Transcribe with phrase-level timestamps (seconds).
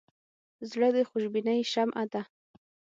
[0.69, 2.21] زړه د خوشبینۍ شمعه ده.